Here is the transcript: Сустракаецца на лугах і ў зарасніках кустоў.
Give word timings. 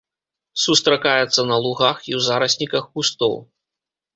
Сустракаецца 0.63 1.45
на 1.51 1.57
лугах 1.65 1.97
і 2.07 2.07
ў 2.07 2.19
зарасніках 2.29 2.83
кустоў. 2.97 3.39